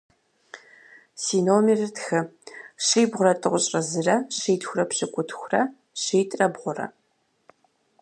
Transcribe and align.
Си 1.23 1.37
номерыр 1.47 1.91
тхы: 1.95 2.21
щибгъурэ 2.85 3.33
тӏощӏрэ 3.41 3.81
зырэ- 3.89 4.17
щитхурэ 4.37 4.83
пщыкӏутхурэ– 4.89 5.61
щитӏрэ 6.01 6.47
бгъурэ. 6.53 6.85